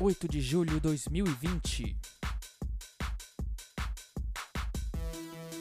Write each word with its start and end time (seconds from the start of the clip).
8 0.00 0.28
de 0.28 0.40
julho 0.40 0.74
de 0.74 0.80
2020. 0.80 1.96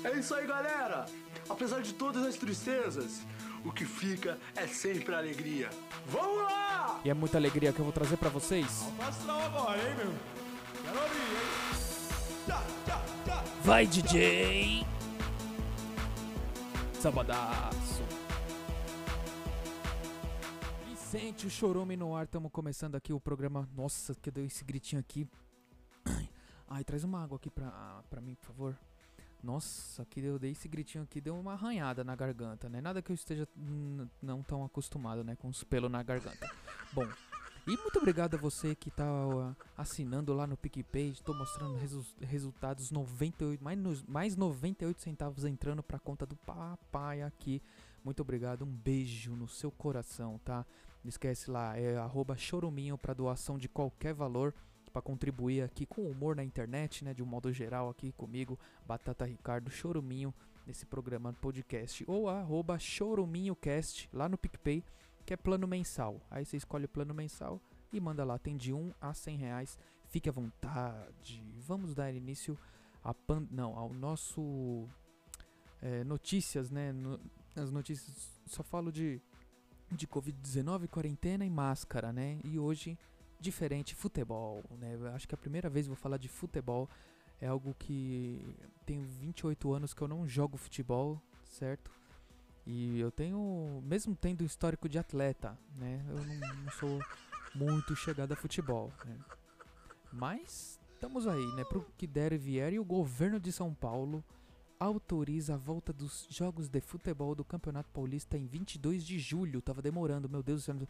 É 0.03 0.11
isso 0.19 0.35
aí, 0.35 0.45
galera! 0.45 1.05
Apesar 1.49 1.81
de 1.81 1.93
todas 1.93 2.23
as 2.23 2.35
tristezas, 2.35 3.21
o 3.65 3.71
que 3.71 3.83
fica 3.83 4.37
é 4.55 4.67
sempre 4.67 5.15
a 5.15 5.17
alegria. 5.17 5.69
Vamos 6.05 6.43
lá! 6.43 7.01
E 7.03 7.09
é 7.09 7.13
muita 7.15 7.37
alegria 7.37 7.73
que 7.73 7.79
eu 7.79 7.85
vou 7.85 7.93
trazer 7.93 8.17
pra 8.17 8.29
vocês. 8.29 8.85
Astral 8.99 9.41
agora, 9.41 9.77
hein, 9.77 9.95
meu? 9.95 10.13
Quero 10.83 11.01
ouvir, 11.01 11.17
hein? 11.17 11.67
Vai, 13.63 13.87
DJ! 13.87 14.85
Sabadaço. 16.93 17.86
Vicente, 21.09 21.47
o 21.47 21.49
chorume 21.49 21.95
no 21.95 22.13
ar. 22.13 22.25
Estamos 22.25 22.51
começando 22.51 22.95
aqui 22.95 23.13
o 23.13 23.19
programa. 23.19 23.65
Nossa, 23.73 24.13
que 24.13 24.29
deu 24.29 24.43
esse 24.43 24.65
gritinho 24.65 24.99
aqui. 24.99 25.25
Ai, 26.67 26.83
traz 26.83 27.05
uma 27.05 27.23
água 27.23 27.37
aqui 27.37 27.49
pra, 27.49 28.03
pra 28.09 28.19
mim, 28.19 28.35
por 28.35 28.47
favor. 28.47 28.77
Nossa, 29.41 30.03
que 30.03 30.19
eu 30.19 30.37
dei 30.37 30.51
esse 30.51 30.67
gritinho 30.67 31.05
aqui, 31.05 31.21
deu 31.21 31.39
uma 31.39 31.53
arranhada 31.53 32.03
na 32.03 32.13
garganta, 32.13 32.67
né? 32.67 32.81
Nada 32.81 33.01
que 33.01 33.09
eu 33.09 33.13
esteja 33.13 33.47
não 34.21 34.43
tão 34.43 34.65
acostumado, 34.65 35.23
né? 35.23 35.37
Com 35.37 35.47
os 35.47 35.63
pelos 35.63 35.89
na 35.89 36.03
garganta. 36.03 36.45
Bom, 36.91 37.07
e 37.65 37.77
muito 37.77 37.99
obrigado 37.99 38.35
a 38.35 38.37
você 38.37 38.75
que 38.75 38.91
tá 38.91 39.05
uh, 39.27 39.55
assinando 39.77 40.33
lá 40.33 40.45
no 40.45 40.57
PicPay. 40.57 41.11
Estou 41.11 41.33
mostrando 41.33 41.77
resu 41.77 42.05
resultados 42.19 42.91
98, 42.91 43.63
mais, 43.63 43.79
no, 43.79 43.97
mais 44.09 44.35
98 44.35 45.01
centavos 45.01 45.45
entrando 45.45 45.81
pra 45.81 45.99
conta 45.99 46.25
do 46.25 46.35
papai 46.35 47.21
aqui. 47.21 47.63
Muito 48.03 48.21
obrigado, 48.21 48.63
um 48.63 48.73
beijo 48.73 49.37
no 49.37 49.47
seu 49.47 49.71
coração, 49.71 50.39
tá? 50.43 50.65
Não 51.07 51.09
esquece 51.09 51.49
lá, 51.49 51.73
é 51.79 51.95
choruminho 52.35 52.97
pra 52.97 53.13
doação 53.13 53.57
de 53.57 53.69
qualquer 53.69 54.13
valor 54.13 54.53
para 54.91 55.01
contribuir 55.01 55.61
aqui 55.61 55.85
com 55.85 56.01
o 56.01 56.11
humor 56.11 56.35
na 56.35 56.43
internet, 56.43 57.05
né, 57.05 57.13
de 57.13 57.23
um 57.23 57.25
modo 57.25 57.49
geral 57.53 57.89
aqui 57.89 58.11
comigo, 58.11 58.59
Batata 58.85 59.23
Ricardo 59.23 59.71
Choruminho, 59.71 60.33
nesse 60.65 60.85
programa 60.85 61.31
podcast, 61.31 62.03
ou 62.09 62.27
arroba 62.27 62.77
choruminhocast 62.77 64.09
lá 64.11 64.27
no 64.27 64.37
PicPay, 64.37 64.83
que 65.25 65.33
é 65.33 65.37
plano 65.37 65.65
mensal. 65.65 66.19
Aí 66.29 66.43
você 66.43 66.57
escolhe 66.57 66.83
o 66.83 66.89
plano 66.89 67.13
mensal 67.13 67.61
e 67.93 68.01
manda 68.01 68.25
lá, 68.25 68.37
tem 68.37 68.57
de 68.57 68.73
1 68.73 68.91
a 68.99 69.13
100 69.13 69.37
reais, 69.37 69.79
fique 70.09 70.27
à 70.27 70.31
vontade. 70.33 71.41
Vamos 71.65 71.95
dar 71.95 72.11
início 72.11 72.59
a 73.01 73.13
pan 73.13 73.47
não, 73.49 73.77
ao 73.77 73.93
nosso 73.93 74.89
é, 75.81 76.03
notícias, 76.03 76.69
né, 76.69 76.91
no, 76.91 77.17
as 77.55 77.71
notícias 77.71 78.29
só 78.45 78.61
falo 78.61 78.91
de 78.91 79.21
de 79.91 80.07
Covid-19, 80.07 80.87
quarentena 80.87 81.45
e 81.45 81.49
máscara, 81.49 82.11
né, 82.11 82.39
e 82.43 82.59
hoje 82.59 82.97
diferente 83.39 83.95
futebol, 83.95 84.63
né? 84.79 84.95
Eu 84.95 85.07
acho 85.13 85.27
que 85.27 85.35
a 85.35 85.37
primeira 85.37 85.69
vez 85.69 85.87
vou 85.87 85.95
falar 85.95 86.17
de 86.17 86.27
futebol 86.27 86.89
é 87.39 87.47
algo 87.47 87.75
que 87.77 88.55
tenho 88.85 89.03
28 89.03 89.73
anos 89.73 89.93
que 89.93 90.01
eu 90.01 90.07
não 90.07 90.27
jogo 90.27 90.57
futebol, 90.57 91.21
certo? 91.45 91.91
E 92.65 92.99
eu 92.99 93.11
tenho, 93.11 93.81
mesmo 93.85 94.15
tendo 94.15 94.43
histórico 94.43 94.89
de 94.89 94.97
atleta, 94.97 95.57
né? 95.75 96.03
Eu 96.09 96.25
não, 96.25 96.63
não 96.63 96.71
sou 96.71 96.99
muito 97.55 97.95
chegado 97.95 98.33
a 98.33 98.35
futebol, 98.35 98.91
né? 99.05 99.17
Mas 100.11 100.79
estamos 100.93 101.27
aí, 101.27 101.45
né? 101.55 101.63
Pro 101.63 101.85
que 101.97 102.07
der 102.07 102.33
e 102.33 102.37
vier 102.37 102.73
e 102.73 102.79
o 102.79 102.85
governo 102.85 103.39
de 103.39 103.51
São 103.51 103.73
Paulo 103.73 104.23
autoriza 104.79 105.55
a 105.55 105.57
volta 105.57 105.91
dos 105.91 106.27
jogos 106.29 106.69
de 106.69 106.81
futebol 106.81 107.33
do 107.33 107.43
Campeonato 107.43 107.89
Paulista 107.91 108.37
em 108.37 108.45
22 108.45 109.05
de 109.05 109.19
julho. 109.19 109.61
Tava 109.61 109.81
demorando, 109.81 110.29
meu 110.29 110.43
Deus 110.43 110.61
do 110.61 110.65
céu 110.65 110.87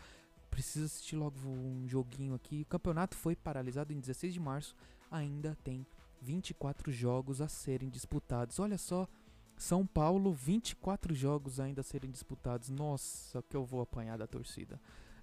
preciso 0.50 0.86
assistir 0.86 1.16
logo 1.16 1.38
um 1.48 1.88
joguinho 1.88 2.34
aqui. 2.34 2.62
O 2.62 2.66
campeonato 2.66 3.16
foi 3.16 3.36
paralisado 3.36 3.94
em 3.94 4.00
16 4.00 4.34
de 4.34 4.40
março, 4.40 4.76
ainda 5.12 5.56
tem 5.64 5.86
24 6.22 6.92
jogos 6.92 7.42
a 7.42 7.48
serem 7.48 7.90
disputados. 7.90 8.60
Olha 8.60 8.78
só, 8.78 9.08
São 9.56 9.86
Paulo, 9.86 10.34
24 10.34 11.14
jogos 11.14 11.60
ainda 11.60 11.82
a 11.82 11.84
serem 11.84 12.10
disputados. 12.10 12.70
Nossa, 12.70 13.44
que 13.44 13.56
eu 13.56 13.66
vou 13.66 13.82
apanhar 13.82 14.18
da 14.18 14.28
torcida. 14.28 14.80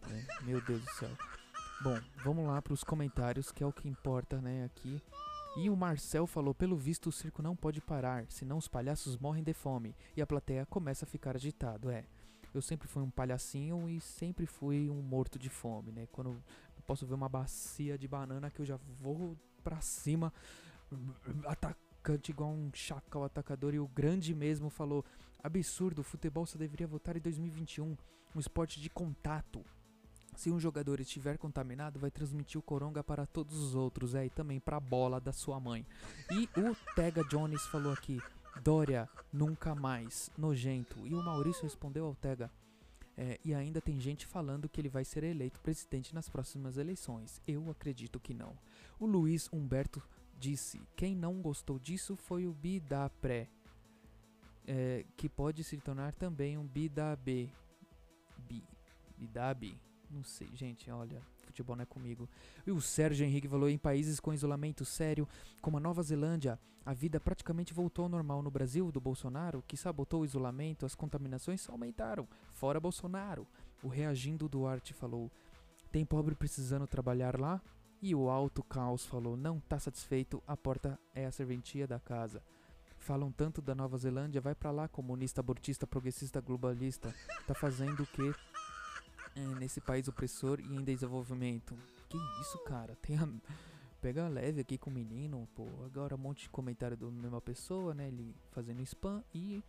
né? 0.06 0.26
Meu 0.42 0.60
Deus 0.60 0.82
do 0.82 0.90
céu. 0.92 1.10
Bom, 1.82 1.98
vamos 2.22 2.46
lá 2.46 2.62
para 2.62 2.72
os 2.72 2.84
comentários, 2.84 3.50
que 3.50 3.62
é 3.62 3.66
o 3.66 3.72
que 3.72 3.88
importa, 3.88 4.40
né, 4.40 4.64
aqui. 4.64 5.02
E 5.56 5.70
o 5.70 5.76
Marcel 5.76 6.26
falou: 6.26 6.54
pelo 6.54 6.76
visto 6.76 7.08
o 7.08 7.12
circo 7.12 7.42
não 7.42 7.54
pode 7.54 7.80
parar, 7.80 8.26
senão 8.28 8.58
os 8.58 8.66
palhaços 8.66 9.16
morrem 9.16 9.44
de 9.44 9.54
fome. 9.54 9.94
E 10.16 10.22
a 10.22 10.26
plateia 10.26 10.66
começa 10.66 11.04
a 11.04 11.08
ficar 11.08 11.36
agitado. 11.36 11.90
É, 11.90 12.04
eu 12.52 12.60
sempre 12.60 12.88
fui 12.88 13.02
um 13.02 13.10
palhacinho 13.10 13.88
e 13.88 14.00
sempre 14.00 14.46
fui 14.46 14.90
um 14.90 15.00
morto 15.00 15.38
de 15.38 15.48
fome, 15.48 15.92
né? 15.92 16.08
Quando 16.10 16.30
eu 16.30 16.82
posso 16.86 17.06
ver 17.06 17.14
uma 17.14 17.28
bacia 17.28 17.96
de 17.96 18.08
banana 18.08 18.50
que 18.50 18.60
eu 18.60 18.64
já 18.64 18.76
vou 18.76 19.36
pra 19.62 19.80
cima, 19.80 20.32
atacante 21.46 22.32
igual 22.32 22.50
um 22.50 22.70
chacal 22.74 23.24
atacador. 23.24 23.74
E 23.74 23.78
o 23.78 23.86
grande 23.86 24.34
mesmo 24.34 24.68
falou: 24.70 25.04
absurdo, 25.42 26.00
o 26.00 26.04
futebol 26.04 26.46
só 26.46 26.58
deveria 26.58 26.86
voltar 26.86 27.16
em 27.16 27.20
2021, 27.20 27.96
um 28.34 28.40
esporte 28.40 28.80
de 28.80 28.90
contato. 28.90 29.64
Se 30.34 30.50
um 30.50 30.58
jogador 30.58 31.00
estiver 31.00 31.38
contaminado, 31.38 31.98
vai 31.98 32.10
transmitir 32.10 32.58
o 32.58 32.62
coronga 32.62 33.02
para 33.02 33.26
todos 33.26 33.56
os 33.56 33.74
outros, 33.74 34.14
é, 34.14 34.26
e 34.26 34.30
também 34.30 34.58
para 34.58 34.76
a 34.76 34.80
bola 34.80 35.20
da 35.20 35.32
sua 35.32 35.60
mãe. 35.60 35.86
E 36.30 36.48
o 36.58 36.76
Tega 36.94 37.22
Jones 37.24 37.62
falou 37.66 37.92
aqui: 37.92 38.20
Dória, 38.62 39.08
nunca 39.32 39.74
mais, 39.74 40.30
nojento. 40.36 41.06
E 41.06 41.14
o 41.14 41.22
Maurício 41.22 41.62
respondeu 41.62 42.06
ao 42.06 42.14
Tega. 42.14 42.50
É, 43.16 43.38
e 43.44 43.54
ainda 43.54 43.80
tem 43.80 44.00
gente 44.00 44.26
falando 44.26 44.68
que 44.68 44.80
ele 44.80 44.88
vai 44.88 45.04
ser 45.04 45.22
eleito 45.22 45.60
presidente 45.60 46.14
nas 46.14 46.28
próximas 46.28 46.76
eleições. 46.76 47.40
Eu 47.46 47.70
acredito 47.70 48.18
que 48.18 48.34
não. 48.34 48.58
O 48.98 49.06
Luiz 49.06 49.48
Humberto 49.52 50.02
disse: 50.38 50.80
quem 50.96 51.14
não 51.14 51.40
gostou 51.40 51.78
disso 51.78 52.16
foi 52.16 52.46
o 52.46 52.52
Bi 52.52 52.80
da 52.80 53.08
Pré, 53.08 53.48
é, 54.66 55.04
que 55.16 55.28
pode 55.28 55.62
se 55.62 55.76
tornar 55.78 56.12
também 56.12 56.58
um 56.58 56.66
Bi 56.66 56.88
da 56.88 57.14
B. 57.14 57.48
Bi, 58.48 58.64
Bi 59.16 59.26
da 59.28 59.54
B. 59.54 59.74
Não 60.14 60.22
sei, 60.22 60.48
gente, 60.54 60.88
olha, 60.90 61.20
futebol 61.44 61.74
não 61.74 61.82
é 61.82 61.86
comigo. 61.86 62.28
E 62.64 62.70
o 62.70 62.80
Sérgio 62.80 63.26
Henrique 63.26 63.48
falou: 63.48 63.68
em 63.68 63.76
países 63.76 64.20
com 64.20 64.32
isolamento 64.32 64.84
sério, 64.84 65.28
como 65.60 65.76
a 65.76 65.80
Nova 65.80 66.02
Zelândia, 66.02 66.58
a 66.86 66.94
vida 66.94 67.18
praticamente 67.18 67.74
voltou 67.74 68.04
ao 68.04 68.08
normal. 68.08 68.42
No 68.42 68.50
Brasil, 68.50 68.92
do 68.92 69.00
Bolsonaro, 69.00 69.64
que 69.66 69.76
sabotou 69.76 70.22
o 70.22 70.24
isolamento, 70.24 70.86
as 70.86 70.94
contaminações 70.94 71.68
aumentaram. 71.68 72.28
Fora 72.52 72.78
Bolsonaro. 72.78 73.46
O 73.82 73.88
Reagindo 73.88 74.48
Duarte 74.48 74.94
falou: 74.94 75.30
tem 75.90 76.04
pobre 76.04 76.34
precisando 76.34 76.86
trabalhar 76.86 77.38
lá? 77.38 77.60
E 78.00 78.14
o 78.14 78.28
Alto 78.28 78.62
Caos 78.62 79.04
falou: 79.04 79.36
não 79.36 79.58
tá 79.58 79.78
satisfeito, 79.78 80.42
a 80.46 80.56
porta 80.56 80.98
é 81.14 81.26
a 81.26 81.32
serventia 81.32 81.86
da 81.86 81.98
casa. 81.98 82.42
Falam 82.98 83.30
tanto 83.30 83.60
da 83.60 83.74
Nova 83.74 83.98
Zelândia, 83.98 84.40
vai 84.40 84.54
pra 84.54 84.70
lá, 84.70 84.88
comunista, 84.88 85.40
abortista, 85.40 85.86
progressista, 85.86 86.40
globalista. 86.40 87.14
Tá 87.46 87.54
fazendo 87.54 88.02
o 88.02 88.06
que 88.06 88.22
é, 88.22 88.34
nesse 89.58 89.80
país 89.80 90.08
opressor 90.08 90.60
e 90.60 90.74
em 90.74 90.82
desenvolvimento? 90.82 91.76
Que 92.08 92.16
isso, 92.40 92.58
cara? 92.64 92.96
Tem 93.02 93.16
a... 93.16 93.28
Pega 94.00 94.28
leve 94.28 94.60
aqui 94.60 94.76
com 94.76 94.90
o 94.90 94.92
menino, 94.92 95.48
pô. 95.54 95.66
Agora 95.84 96.14
um 96.14 96.18
monte 96.18 96.42
de 96.42 96.50
comentário 96.50 96.94
da 96.94 97.10
mesma 97.10 97.40
pessoa, 97.40 97.94
né? 97.94 98.08
Ele 98.08 98.36
fazendo 98.50 98.82
spam 98.82 99.24
e 99.34 99.62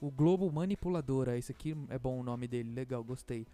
o 0.00 0.10
Globo 0.10 0.50
Manipuladora. 0.50 1.36
Esse 1.36 1.52
aqui 1.52 1.76
é 1.90 1.98
bom 1.98 2.18
o 2.18 2.22
nome 2.22 2.48
dele, 2.48 2.72
legal, 2.72 3.04
gostei. 3.04 3.46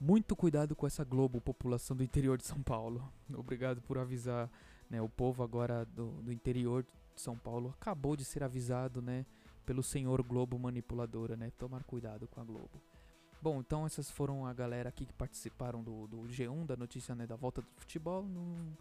Muito 0.00 0.34
cuidado 0.34 0.74
com 0.74 0.86
essa 0.86 1.04
Globo, 1.04 1.40
população 1.40 1.94
do 1.94 2.02
interior 2.02 2.38
de 2.38 2.46
São 2.46 2.62
Paulo. 2.62 3.06
Obrigado 3.36 3.82
por 3.82 3.98
avisar, 3.98 4.50
né? 4.88 5.02
O 5.02 5.08
povo 5.08 5.42
agora 5.42 5.84
do, 5.84 6.22
do 6.22 6.32
interior 6.32 6.82
de 7.14 7.20
São 7.20 7.36
Paulo 7.36 7.74
acabou 7.78 8.16
de 8.16 8.24
ser 8.24 8.42
avisado, 8.42 9.02
né? 9.02 9.26
Pelo 9.66 9.82
senhor 9.82 10.22
Globo 10.22 10.58
Manipuladora, 10.58 11.36
né? 11.36 11.52
Tomar 11.58 11.84
cuidado 11.84 12.26
com 12.26 12.40
a 12.40 12.44
Globo. 12.44 12.80
Bom, 13.44 13.60
então 13.60 13.84
essas 13.84 14.10
foram 14.10 14.46
a 14.46 14.54
galera 14.54 14.88
aqui 14.88 15.04
que 15.04 15.12
participaram 15.12 15.84
do, 15.84 16.06
do 16.06 16.22
G1, 16.22 16.64
da 16.64 16.78
notícia 16.78 17.14
né, 17.14 17.26
da 17.26 17.36
volta 17.36 17.60
do 17.60 17.68
futebol. 17.76 18.26
Não, 18.26 18.74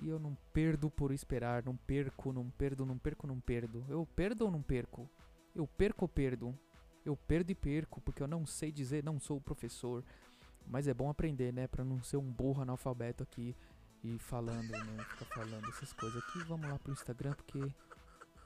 e 0.00 0.08
eu 0.08 0.18
não 0.18 0.34
perdo 0.50 0.88
por 0.88 1.12
esperar, 1.12 1.62
não 1.62 1.76
perco, 1.76 2.32
não 2.32 2.48
perdo, 2.48 2.86
não 2.86 2.96
perco, 2.96 3.26
não 3.26 3.38
perdo. 3.38 3.84
Eu 3.86 4.06
perdo 4.16 4.46
ou 4.46 4.50
não 4.50 4.62
perco? 4.62 5.06
Eu 5.54 5.66
perco 5.66 6.06
ou 6.06 6.08
perdo? 6.08 6.58
Eu 7.04 7.18
perdo 7.18 7.50
e 7.50 7.54
perco, 7.54 8.00
porque 8.00 8.22
eu 8.22 8.26
não 8.26 8.46
sei 8.46 8.72
dizer, 8.72 9.04
não 9.04 9.20
sou 9.20 9.42
professor. 9.42 10.02
Mas 10.66 10.88
é 10.88 10.94
bom 10.94 11.10
aprender, 11.10 11.52
né? 11.52 11.66
Pra 11.66 11.84
não 11.84 12.02
ser 12.02 12.16
um 12.16 12.32
burro 12.32 12.62
analfabeto 12.62 13.22
aqui 13.22 13.54
e 14.02 14.18
falando, 14.18 14.70
né? 14.70 15.04
Ficar 15.04 15.26
falando 15.34 15.68
essas 15.68 15.92
coisas 15.92 16.16
aqui. 16.22 16.38
Vamos 16.44 16.66
lá 16.66 16.78
pro 16.78 16.94
Instagram, 16.94 17.34
porque 17.34 17.60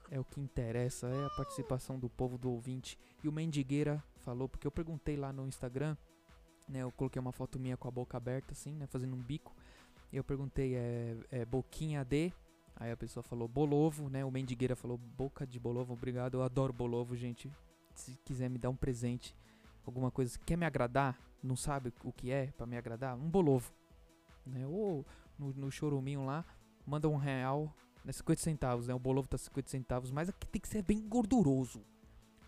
é 0.09 0.19
o 0.19 0.23
que 0.23 0.39
interessa, 0.39 1.07
é 1.07 1.25
a 1.25 1.29
participação 1.31 1.99
do 1.99 2.09
povo, 2.09 2.37
do 2.37 2.51
ouvinte. 2.51 2.97
E 3.23 3.27
o 3.27 3.31
Mendigueira 3.31 4.03
falou, 4.17 4.47
porque 4.47 4.67
eu 4.67 4.71
perguntei 4.71 5.15
lá 5.15 5.31
no 5.33 5.47
Instagram, 5.47 5.97
né? 6.67 6.79
Eu 6.79 6.91
coloquei 6.91 7.19
uma 7.19 7.31
foto 7.31 7.59
minha 7.59 7.77
com 7.77 7.87
a 7.87 7.91
boca 7.91 8.17
aberta, 8.17 8.53
assim, 8.53 8.73
né? 8.73 8.87
Fazendo 8.87 9.15
um 9.15 9.21
bico. 9.21 9.55
E 10.11 10.17
eu 10.17 10.23
perguntei, 10.23 10.75
é, 10.75 11.17
é 11.31 11.45
boquinha 11.45 12.03
de? 12.03 12.31
Aí 12.75 12.91
a 12.91 12.97
pessoa 12.97 13.23
falou 13.23 13.47
bolovo, 13.47 14.09
né? 14.09 14.25
O 14.25 14.31
Mendigueira 14.31 14.75
falou 14.75 14.97
boca 14.97 15.45
de 15.45 15.59
bolovo, 15.59 15.93
obrigado. 15.93 16.35
Eu 16.35 16.43
adoro 16.43 16.73
bolovo, 16.73 17.15
gente. 17.15 17.51
Se 17.93 18.17
quiser 18.25 18.49
me 18.49 18.57
dar 18.57 18.69
um 18.69 18.75
presente, 18.75 19.35
alguma 19.85 20.09
coisa, 20.09 20.39
quer 20.45 20.57
me 20.57 20.65
agradar, 20.65 21.19
não 21.41 21.55
sabe 21.55 21.93
o 22.03 22.11
que 22.11 22.31
é 22.31 22.47
para 22.47 22.65
me 22.65 22.77
agradar, 22.77 23.15
um 23.15 23.29
bolovo. 23.29 23.71
Né? 24.45 24.65
Ou 24.65 25.05
no, 25.37 25.53
no 25.53 25.71
choruminho 25.71 26.25
lá, 26.25 26.43
manda 26.85 27.07
um 27.07 27.15
real, 27.15 27.73
né, 28.03 28.11
50 28.11 28.41
centavos, 28.41 28.87
né? 28.87 28.93
O 28.93 28.99
bolovo 28.99 29.27
tá 29.27 29.37
50 29.37 29.69
centavos, 29.69 30.11
mas 30.11 30.29
aqui 30.29 30.47
tem 30.47 30.61
que 30.61 30.67
ser 30.67 30.81
bem 30.83 30.99
gorduroso. 31.07 31.81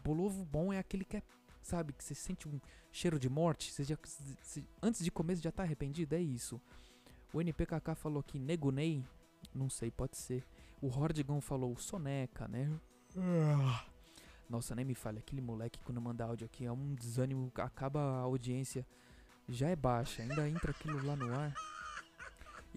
Bolovo 0.04 0.44
bom 0.46 0.72
é 0.74 0.78
aquele 0.80 1.04
que 1.06 1.18
é, 1.18 1.24
sabe, 1.62 1.94
que 1.94 2.04
você 2.04 2.14
sente 2.14 2.48
um 2.48 2.60
cheiro 2.92 3.20
de 3.20 3.30
morte, 3.30 3.72
você 3.72 3.84
já, 3.84 3.98
se- 4.42 4.68
antes 4.82 5.04
de 5.04 5.12
comer 5.12 5.36
você 5.38 5.42
já 5.44 5.52
tá 5.52 5.64
arrependido, 5.64 6.14
é 6.16 6.22
isso. 6.22 6.62
O 7.34 7.42
NPKK 7.42 7.96
falou 7.96 8.20
aqui, 8.20 8.38
Negunei, 8.40 9.04
não 9.54 9.70
sei, 9.70 9.90
pode 9.92 10.18
ser. 10.18 10.44
O 10.82 10.88
Hordigão 10.88 11.42
falou, 11.42 11.76
soneca, 11.78 12.48
né? 12.48 12.70
Nossa, 14.50 14.76
nem 14.76 14.86
me 14.86 14.94
fale, 14.94 15.20
aquele 15.20 15.42
moleque 15.42 15.80
quando 15.84 16.00
manda 16.00 16.24
áudio 16.24 16.46
aqui 16.46 16.66
é 16.66 16.72
um 16.72 16.94
desânimo, 16.94 17.52
acaba 17.56 18.00
a 18.00 18.20
audiência, 18.20 18.86
já 19.50 19.70
é 19.70 19.76
baixa, 19.76 20.22
ainda 20.22 20.48
entra 20.48 20.70
aquilo 20.72 21.04
lá 21.04 21.16
no 21.16 21.34
ar. 21.34 21.54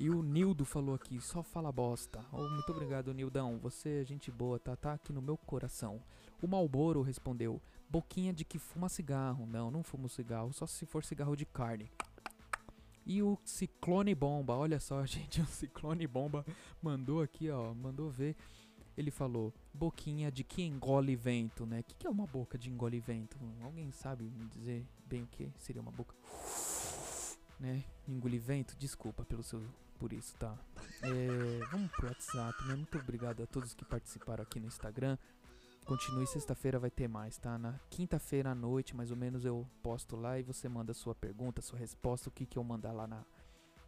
E 0.00 0.08
o 0.10 0.22
Nildo 0.22 0.64
falou 0.64 0.94
aqui, 0.94 1.20
só 1.20 1.42
fala 1.42 1.72
bosta. 1.72 2.24
Oh, 2.30 2.48
muito 2.48 2.70
obrigado, 2.70 3.12
Nildão, 3.12 3.58
você 3.58 4.02
é 4.02 4.04
gente 4.04 4.30
boa, 4.30 4.56
tá, 4.56 4.76
tá 4.76 4.92
aqui 4.92 5.12
no 5.12 5.20
meu 5.20 5.36
coração. 5.36 6.00
O 6.40 6.46
Malboro 6.46 7.02
respondeu, 7.02 7.60
boquinha 7.90 8.32
de 8.32 8.44
que 8.44 8.60
fuma 8.60 8.88
cigarro. 8.88 9.44
Não, 9.44 9.72
não 9.72 9.82
fumo 9.82 10.08
cigarro, 10.08 10.52
só 10.52 10.68
se 10.68 10.86
for 10.86 11.04
cigarro 11.04 11.34
de 11.34 11.44
carne. 11.44 11.90
E 13.04 13.20
o 13.24 13.36
Ciclone 13.44 14.14
Bomba, 14.14 14.54
olha 14.54 14.78
só, 14.78 15.02
gente, 15.06 15.40
o 15.40 15.46
Ciclone 15.46 16.06
Bomba 16.06 16.46
mandou 16.80 17.20
aqui, 17.20 17.50
ó, 17.50 17.74
mandou 17.74 18.08
ver. 18.08 18.36
Ele 18.96 19.10
falou, 19.10 19.52
boquinha 19.74 20.30
de 20.30 20.44
que 20.44 20.62
engole 20.62 21.16
vento, 21.16 21.66
né? 21.66 21.80
O 21.80 21.82
que, 21.82 21.96
que 21.96 22.06
é 22.06 22.10
uma 22.10 22.26
boca 22.26 22.56
de 22.56 22.70
engole 22.70 23.00
vento? 23.00 23.36
Alguém 23.64 23.90
sabe 23.90 24.30
me 24.30 24.46
dizer 24.46 24.86
bem 25.04 25.24
o 25.24 25.26
que 25.26 25.50
seria 25.58 25.82
uma 25.82 25.90
boca? 25.90 26.14
Né? 27.58 27.82
Engolir 28.06 28.40
vento? 28.40 28.76
Desculpa 28.76 29.24
pelo 29.24 29.42
seu, 29.42 29.62
por 29.98 30.12
isso, 30.12 30.36
tá? 30.36 30.56
É, 31.02 31.64
vamos 31.70 31.90
pro 31.92 32.06
WhatsApp, 32.06 32.64
né? 32.66 32.74
Muito 32.74 32.98
obrigado 32.98 33.42
a 33.42 33.46
todos 33.46 33.74
que 33.74 33.84
participaram 33.84 34.42
aqui 34.42 34.60
no 34.60 34.66
Instagram. 34.66 35.18
Continue, 35.84 36.26
sexta-feira 36.26 36.78
vai 36.78 36.90
ter 36.90 37.08
mais, 37.08 37.38
tá? 37.38 37.58
Na 37.58 37.80
quinta-feira 37.90 38.50
à 38.50 38.54
noite, 38.54 38.94
mais 38.94 39.10
ou 39.10 39.16
menos, 39.16 39.44
eu 39.44 39.66
posto 39.82 40.16
lá 40.16 40.38
e 40.38 40.42
você 40.42 40.68
manda 40.68 40.92
sua 40.92 41.14
pergunta, 41.14 41.62
sua 41.62 41.78
resposta, 41.78 42.28
o 42.28 42.32
que 42.32 42.46
que 42.46 42.58
eu 42.58 42.62
mandar 42.62 42.92
lá 42.92 43.06
na... 43.06 43.24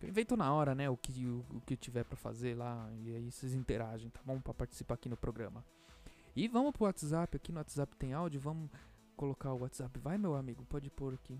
Eu 0.00 0.08
invento 0.08 0.34
na 0.34 0.52
hora, 0.52 0.74
né? 0.74 0.88
O 0.88 0.96
que, 0.96 1.26
o, 1.26 1.44
o 1.50 1.60
que 1.60 1.74
eu 1.74 1.76
tiver 1.76 2.04
pra 2.04 2.16
fazer 2.16 2.56
lá 2.56 2.90
e 3.04 3.14
aí 3.14 3.30
vocês 3.30 3.52
interagem, 3.52 4.08
tá 4.08 4.20
bom? 4.24 4.40
Pra 4.40 4.54
participar 4.54 4.94
aqui 4.94 5.10
no 5.10 5.16
programa. 5.16 5.62
E 6.34 6.48
vamos 6.48 6.72
pro 6.72 6.84
WhatsApp, 6.84 7.36
aqui 7.36 7.52
no 7.52 7.58
WhatsApp 7.58 7.94
tem 7.96 8.14
áudio, 8.14 8.40
vamos 8.40 8.70
colocar 9.14 9.52
o 9.52 9.60
WhatsApp. 9.60 9.98
Vai, 9.98 10.16
meu 10.16 10.34
amigo, 10.34 10.64
pode 10.64 10.88
pôr 10.88 11.12
aqui. 11.12 11.38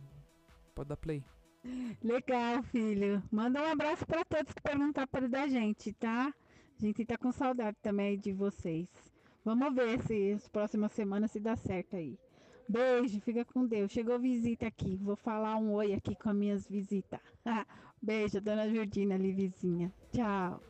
Pode 0.75 0.91
dar 0.91 0.97
play. 0.97 1.25
Legal, 2.03 2.63
filho. 2.65 3.23
Manda 3.31 3.63
um 3.63 3.67
abraço 3.67 4.07
para 4.07 4.25
todos 4.25 4.53
que 4.53 4.63
perguntaram 4.63 5.09
para 5.09 5.29
da 5.29 5.47
gente, 5.47 5.93
tá? 5.93 6.33
A 6.79 6.81
gente 6.81 7.05
tá 7.05 7.19
com 7.19 7.31
saudade 7.31 7.77
também 7.83 8.19
de 8.19 8.33
vocês. 8.33 8.89
Vamos 9.45 9.75
ver 9.75 10.01
se 10.03 10.33
as 10.33 10.49
próximas 10.49 10.93
semanas 10.93 11.31
se 11.31 11.41
dá 11.41 11.57
certo 11.57 11.97
aí. 11.97 12.19
Beijo, 12.69 13.21
fica 13.21 13.45
com 13.45 13.67
Deus. 13.67 13.91
Chegou 13.91 14.19
visita 14.19 14.67
aqui. 14.67 14.97
Vou 14.97 15.17
falar 15.17 15.57
um 15.57 15.73
oi 15.73 15.93
aqui 15.93 16.15
com 16.15 16.31
as 16.31 16.37
minhas 16.37 16.69
visitas. 16.69 17.21
Beijo, 18.01 18.41
dona 18.41 18.69
Jordina 18.69 19.15
ali, 19.15 19.33
vizinha. 19.33 19.93
Tchau. 20.13 20.63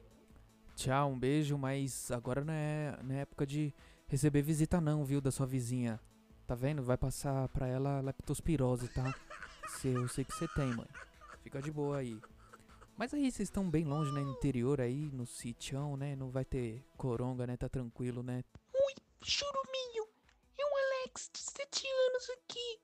Tchau, 0.74 1.12
um 1.12 1.18
beijo, 1.18 1.58
mas 1.58 2.10
agora 2.10 2.42
não 2.42 2.54
é, 2.54 2.98
não 3.04 3.14
é 3.14 3.20
época 3.20 3.46
de 3.46 3.72
receber 4.08 4.40
visita 4.40 4.80
não, 4.80 5.04
viu, 5.04 5.20
da 5.20 5.30
sua 5.30 5.46
vizinha. 5.46 6.00
Tá 6.46 6.54
vendo? 6.54 6.82
Vai 6.82 6.96
passar 6.96 7.48
pra 7.48 7.68
ela 7.68 8.00
leptospirose, 8.00 8.88
tá? 8.88 9.14
Eu 9.84 10.08
sei 10.08 10.24
que 10.24 10.32
você 10.32 10.48
tem, 10.48 10.74
mãe. 10.74 10.88
Fica 11.42 11.60
de 11.60 11.70
boa 11.70 11.98
aí. 11.98 12.20
Mas 12.96 13.14
aí 13.14 13.30
vocês 13.30 13.48
estão 13.48 13.68
bem 13.70 13.84
longe, 13.84 14.12
né? 14.12 14.20
No 14.20 14.32
interior 14.32 14.80
aí, 14.80 15.10
no 15.10 15.26
sitião, 15.26 15.96
né? 15.96 16.14
Não 16.14 16.30
vai 16.30 16.44
ter 16.44 16.84
coronga, 16.96 17.46
né? 17.46 17.56
Tá 17.56 17.68
tranquilo, 17.68 18.22
né? 18.22 18.44
Churuminho, 19.22 20.08
é 20.58 20.64
o 20.64 20.78
Alex 20.78 21.30
de 21.32 21.40
7 21.40 21.86
anos 21.86 22.30
aqui. 22.30 22.80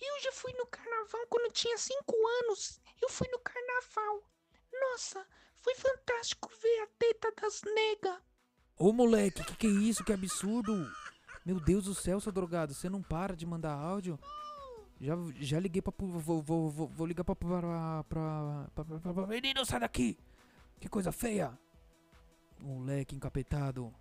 Eu 0.00 0.20
já 0.20 0.32
fui 0.32 0.52
no 0.54 0.66
carnaval 0.66 1.26
quando 1.28 1.46
eu 1.46 1.52
tinha 1.52 1.78
5 1.78 2.14
anos. 2.44 2.80
Eu 3.00 3.08
fui 3.08 3.28
no 3.30 3.38
carnaval. 3.38 4.22
Nossa, 4.72 5.24
foi 5.54 5.74
fantástico 5.76 6.50
ver 6.60 6.80
a 6.80 6.86
teta 6.98 7.32
das 7.40 7.62
negas. 7.62 8.20
Ô 8.76 8.92
moleque, 8.92 9.44
que 9.44 9.56
que 9.56 9.66
é 9.68 9.70
isso? 9.70 10.04
Que 10.04 10.12
absurdo! 10.12 10.72
Meu 11.46 11.60
Deus 11.60 11.84
do 11.84 11.94
céu, 11.94 12.20
seu 12.20 12.32
drogado, 12.32 12.74
você 12.74 12.88
não 12.88 13.02
para 13.02 13.36
de 13.36 13.46
mandar 13.46 13.74
áudio? 13.74 14.18
Já, 15.04 15.14
já 15.38 15.60
liguei 15.60 15.82
pra. 15.82 15.92
Vou, 15.98 16.40
vou, 16.40 16.70
vou, 16.70 16.88
vou 16.88 17.06
ligar 17.06 17.24
pra. 17.24 17.36
pra, 17.36 18.04
pra, 18.04 18.70
pra, 18.74 18.84
pra, 18.84 19.12
pra, 19.14 19.26
Menino, 19.26 19.62
sai 19.66 19.80
daqui! 19.80 20.16
Que 20.80 20.88
coisa 20.88 21.12
feia! 21.12 21.52
Moleque 22.58 23.14
encapetado. 23.14 23.92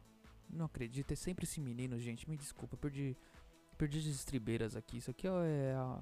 Não 0.50 0.65
acredito, 0.65 1.11
é 1.11 1.15
sempre 1.15 1.44
esse 1.44 1.59
menino, 1.59 2.00
gente. 2.00 2.29
Me 2.29 2.38
desculpa, 2.38 2.77
perdi. 2.77 3.17
Perdi 3.77 4.00
as 4.00 4.05
estribeiras 4.05 4.77
aqui. 4.77 4.97
Isso 4.97 5.11
aqui 5.11 5.27
é 5.27 5.73
a. 5.75 6.01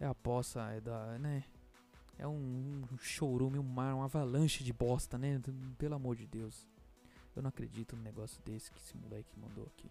É 0.00 0.06
a 0.06 0.14
poça, 0.14 0.62
é 0.72 0.80
da. 0.80 1.18
né? 1.18 1.44
É 2.16 2.26
um, 2.26 2.82
um 2.90 2.98
chorume, 2.98 3.58
um 3.58 3.62
mar, 3.62 3.94
uma 3.94 4.06
avalanche 4.06 4.64
de 4.64 4.72
bosta, 4.72 5.18
né? 5.18 5.38
Pelo 5.76 5.96
amor 5.96 6.16
de 6.16 6.26
Deus. 6.26 6.66
Eu 7.36 7.42
não 7.42 7.50
acredito 7.50 7.94
num 7.94 8.02
negócio 8.02 8.40
desse 8.42 8.70
que 8.70 8.78
esse 8.78 8.96
moleque 8.96 9.38
mandou 9.38 9.66
aqui. 9.66 9.90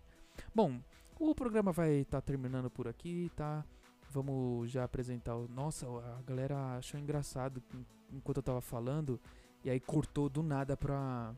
Bom, 0.55 0.81
o 1.19 1.35
programa 1.35 1.71
vai 1.71 2.01
estar 2.01 2.21
terminando 2.21 2.71
por 2.71 2.87
aqui, 2.87 3.31
tá? 3.35 3.63
Vamos 4.11 4.71
já 4.71 4.83
apresentar 4.83 5.35
o. 5.35 5.47
Nossa, 5.47 5.85
a 5.87 6.21
galera 6.25 6.77
achou 6.77 6.99
engraçado 6.99 7.61
en- 7.73 7.85
enquanto 8.17 8.37
eu 8.37 8.43
tava 8.43 8.61
falando. 8.61 9.19
E 9.63 9.69
aí 9.69 9.79
cortou 9.79 10.27
do 10.29 10.41
nada 10.41 10.75
pra. 10.75 11.33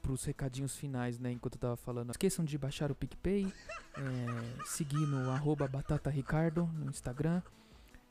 Pros 0.00 0.24
recadinhos 0.24 0.76
finais, 0.76 1.18
né? 1.18 1.30
Enquanto 1.32 1.54
eu 1.54 1.60
tava 1.60 1.76
falando. 1.76 2.10
Esqueçam 2.10 2.44
de 2.44 2.56
baixar 2.58 2.90
o 2.90 2.94
PicPay. 2.94 3.46
é, 3.96 4.64
seguir 4.66 5.06
no 5.06 5.30
arroba 5.30 5.66
Batata 5.66 6.10
Ricardo 6.10 6.66
no 6.74 6.90
Instagram. 6.90 7.42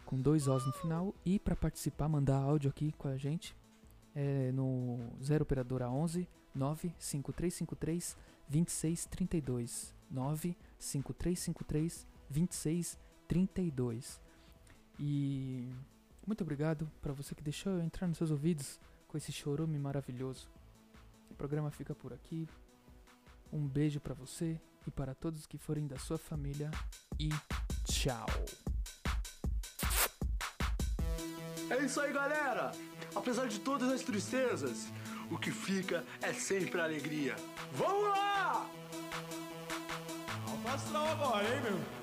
Com 0.05 0.19
dois 0.19 0.47
Os 0.47 0.65
no 0.65 0.73
final. 0.73 1.13
E 1.25 1.39
pra 1.39 1.55
participar, 1.55 2.09
mandar 2.09 2.37
áudio 2.37 2.69
aqui 2.69 2.91
com 2.93 3.07
a 3.07 3.17
gente. 3.17 3.55
É 4.15 4.51
no 4.51 4.99
0 5.23 5.41
Operadora 5.43 5.89
11 5.89 6.27
95353 6.53 8.15
2632 8.47 9.93
95353 10.11 12.07
2632 12.29 12.97
E 14.99 15.69
muito 16.25 16.41
obrigado 16.41 16.89
para 17.01 17.13
você 17.13 17.35
que 17.35 17.43
deixou 17.43 17.73
eu 17.73 17.81
entrar 17.81 18.07
nos 18.07 18.17
seus 18.17 18.31
ouvidos 18.31 18.79
com 19.07 19.17
esse 19.17 19.31
chorume 19.31 19.77
maravilhoso. 19.77 20.47
O 21.29 21.33
programa 21.35 21.69
fica 21.71 21.93
por 21.93 22.13
aqui. 22.13 22.47
Um 23.51 23.67
beijo 23.67 23.99
para 23.99 24.13
você 24.13 24.59
e 24.87 24.91
para 24.91 25.13
todos 25.13 25.45
que 25.45 25.57
forem 25.57 25.87
da 25.87 25.97
sua 25.97 26.17
família 26.17 26.71
e 27.19 27.29
tchau. 27.85 28.25
É 31.69 31.85
isso 31.85 31.99
aí, 32.01 32.13
galera! 32.13 32.71
Apesar 33.15 33.47
de 33.47 33.59
todas 33.59 33.91
as 33.91 34.01
tristezas, 34.01 34.87
o 35.29 35.37
que 35.37 35.51
fica 35.51 36.03
é 36.21 36.33
sempre 36.33 36.81
alegria. 36.81 37.35
Vamos 37.73 38.09
lá! 38.09 38.69
Alto 40.47 40.67
astral 40.67 41.07
agora, 41.07 41.55
hein, 41.55 41.61
meu? 41.61 42.02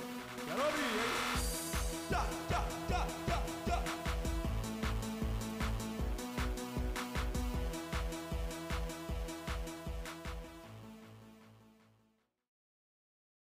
Quero 0.50 0.64
ouvir, 0.64 0.83
hein? 0.83 1.40
Tá. 2.11 2.39